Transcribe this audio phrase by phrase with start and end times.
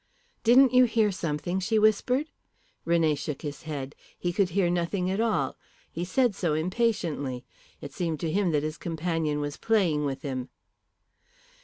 [0.43, 2.31] "Didn't you hear something?" she whispered.
[2.87, 3.93] René shook his head.
[4.17, 5.55] He could hear nothing at all.
[5.91, 7.45] He said so impatiently.
[7.81, 10.49] It seemed to him that his companion was playing with him.